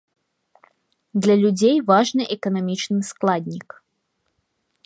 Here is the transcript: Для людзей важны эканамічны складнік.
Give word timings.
Для 1.25 1.35
людзей 1.43 1.77
важны 1.91 2.23
эканамічны 2.39 2.99
складнік. 3.11 3.69